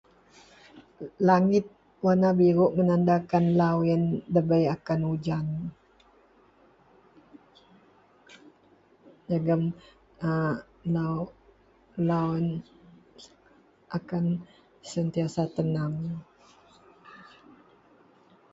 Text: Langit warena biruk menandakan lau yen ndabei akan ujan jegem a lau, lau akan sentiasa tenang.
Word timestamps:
Langit 1.29 1.65
warena 2.03 2.29
biruk 2.39 2.71
menandakan 2.79 3.45
lau 3.59 3.77
yen 3.89 4.03
ndabei 4.29 4.63
akan 4.75 4.99
ujan 5.13 5.47
jegem 9.27 9.63
a 10.29 10.31
lau, 10.95 11.17
lau 12.07 12.31
akan 13.97 14.25
sentiasa 14.91 15.43
tenang. 15.55 15.95